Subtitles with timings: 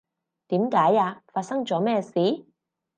[0.47, 1.21] 點解呀？
[1.27, 2.11] 發生咗咩事？